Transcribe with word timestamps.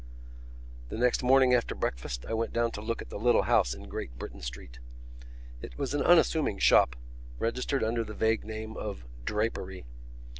The 0.89 0.97
next 0.97 1.21
morning 1.21 1.53
after 1.53 1.75
breakfast 1.75 2.25
I 2.25 2.33
went 2.33 2.53
down 2.53 2.71
to 2.71 2.81
look 2.81 3.03
at 3.03 3.11
the 3.11 3.19
little 3.19 3.43
house 3.43 3.75
in 3.75 3.87
Great 3.87 4.17
Britain 4.17 4.41
Street. 4.41 4.79
It 5.61 5.77
was 5.77 5.93
an 5.93 6.01
unassuming 6.01 6.57
shop, 6.57 6.95
registered 7.37 7.83
under 7.83 8.03
the 8.03 8.15
vague 8.15 8.43
name 8.43 8.75
of 8.75 9.05
Drapery. 9.25 9.85